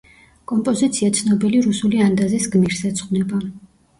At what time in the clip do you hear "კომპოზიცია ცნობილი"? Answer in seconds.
0.51-1.59